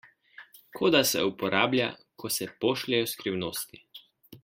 Koda 0.79 1.01
se 1.09 1.21
uporablja, 1.27 1.91
ko 2.23 2.33
se 2.39 2.51
pošljejo 2.65 3.11
skrivnosti. 3.15 3.85